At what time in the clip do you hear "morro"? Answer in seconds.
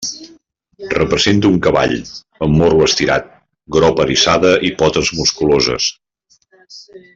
2.61-2.87